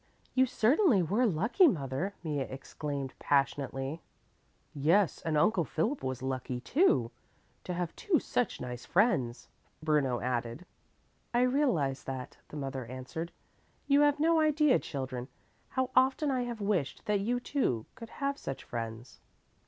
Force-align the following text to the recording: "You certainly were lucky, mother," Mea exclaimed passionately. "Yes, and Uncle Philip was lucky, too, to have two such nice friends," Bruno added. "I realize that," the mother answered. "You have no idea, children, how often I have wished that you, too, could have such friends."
"You 0.33 0.47
certainly 0.47 1.03
were 1.03 1.27
lucky, 1.27 1.67
mother," 1.67 2.15
Mea 2.23 2.39
exclaimed 2.41 3.13
passionately. 3.19 4.01
"Yes, 4.73 5.21
and 5.21 5.37
Uncle 5.37 5.63
Philip 5.63 6.01
was 6.01 6.23
lucky, 6.23 6.59
too, 6.59 7.11
to 7.65 7.73
have 7.75 7.95
two 7.95 8.17
such 8.17 8.59
nice 8.59 8.83
friends," 8.83 9.47
Bruno 9.83 10.19
added. 10.19 10.65
"I 11.35 11.41
realize 11.43 12.03
that," 12.05 12.37
the 12.47 12.57
mother 12.57 12.85
answered. 12.87 13.31
"You 13.85 14.01
have 14.01 14.19
no 14.19 14.39
idea, 14.39 14.79
children, 14.79 15.27
how 15.69 15.91
often 15.95 16.31
I 16.31 16.45
have 16.45 16.61
wished 16.61 17.05
that 17.05 17.19
you, 17.19 17.39
too, 17.39 17.85
could 17.93 18.09
have 18.09 18.39
such 18.39 18.63
friends." 18.63 19.19